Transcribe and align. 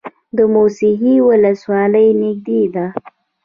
د 0.37 0.39
موسهي 0.53 1.13
ولسوالۍ 1.27 2.07
نږدې 2.21 2.61
ده 2.73 2.85